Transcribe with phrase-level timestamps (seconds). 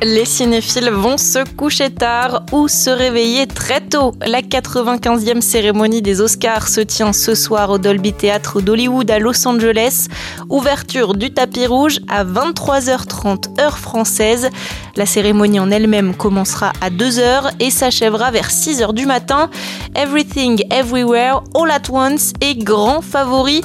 [0.00, 4.12] Les cinéphiles vont se coucher tard ou se réveiller très tôt.
[4.24, 9.48] La 95e cérémonie des Oscars se tient ce soir au Dolby Theatre d'Hollywood à Los
[9.48, 10.06] Angeles.
[10.50, 14.50] Ouverture du tapis rouge à 23h30 heure française.
[14.94, 19.50] La cérémonie en elle-même commencera à 2h et s'achèvera vers 6h du matin.
[19.96, 23.62] Everything Everywhere All at Once est grand favori.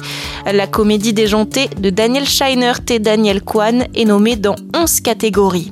[0.52, 5.70] La comédie déjantée de Daniel Scheinert et Daniel Kwan est nommée dans 11 catégories.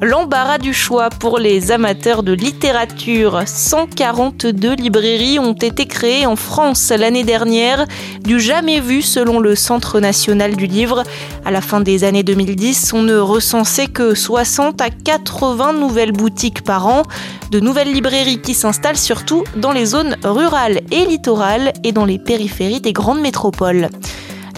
[0.00, 3.42] L'embarras du choix pour les amateurs de littérature.
[3.44, 7.84] 142 librairies ont été créées en France l'année dernière,
[8.22, 11.02] du jamais vu selon le Centre national du livre.
[11.44, 16.62] À la fin des années 2010, on ne recensait que 60 à 80 nouvelles boutiques
[16.62, 17.02] par an,
[17.50, 22.20] de nouvelles librairies qui s'installent surtout dans les zones rurales et littorales et dans les
[22.20, 23.88] périphéries des grandes métropoles.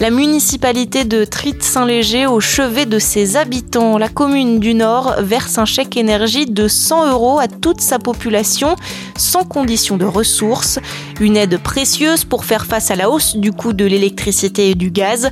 [0.01, 5.65] La municipalité de Trite-Saint-Léger, au chevet de ses habitants, la commune du Nord, verse un
[5.65, 8.75] chèque énergie de 100 euros à toute sa population,
[9.15, 10.79] sans condition de ressources.
[11.19, 14.89] Une aide précieuse pour faire face à la hausse du coût de l'électricité et du
[14.89, 15.29] gaz.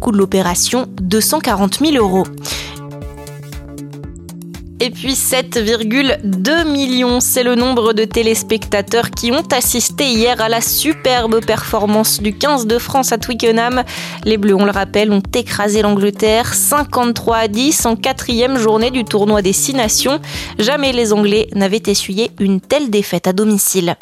[0.00, 2.28] Coût de l'opération 240 000 euros.
[4.84, 10.60] Et puis 7,2 millions, c'est le nombre de téléspectateurs qui ont assisté hier à la
[10.60, 13.84] superbe performance du 15 de France à Twickenham.
[14.24, 19.04] Les Bleus, on le rappelle, ont écrasé l'Angleterre 53 à 10 en quatrième journée du
[19.04, 20.18] tournoi des Six Nations.
[20.58, 23.94] Jamais les Anglais n'avaient essuyé une telle défaite à domicile.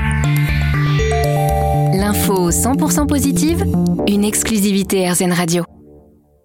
[1.92, 3.66] L'info 100% positive,
[4.08, 5.64] une exclusivité RZN Radio.